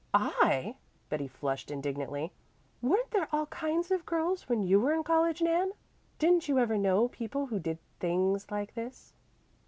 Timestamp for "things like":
7.99-8.73